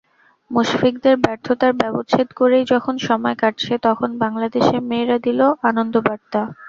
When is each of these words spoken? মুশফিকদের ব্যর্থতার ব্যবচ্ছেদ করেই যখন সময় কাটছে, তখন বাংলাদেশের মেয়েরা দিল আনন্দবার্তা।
মুশফিকদের 0.51 1.15
ব্যর্থতার 1.17 1.73
ব্যবচ্ছেদ 1.81 2.27
করেই 2.39 2.63
যখন 2.73 2.95
সময় 3.07 3.37
কাটছে, 3.41 3.73
তখন 3.87 4.09
বাংলাদেশের 4.23 4.81
মেয়েরা 4.89 5.17
দিল 5.25 5.39
আনন্দবার্তা। 5.69 6.41